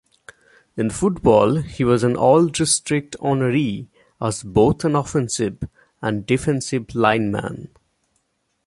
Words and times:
In 0.75 0.89
football, 0.89 1.57
he 1.57 1.83
was 1.83 2.03
an 2.03 2.15
All-District 2.15 3.15
honoree 3.19 3.85
as 4.19 4.41
both 4.41 4.83
an 4.83 4.95
offensive 4.95 5.59
and 6.01 6.25
defensive 6.25 6.95
lineman. 6.95 7.69